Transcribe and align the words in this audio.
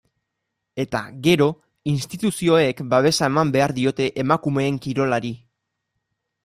Eta, 0.83 1.01
gero, 1.27 1.49
instituzioek 1.93 2.81
babesa 2.95 3.31
eman 3.31 3.53
behar 3.59 3.75
diote 3.81 4.11
emakumeen 4.25 4.85
kirolari. 4.87 5.35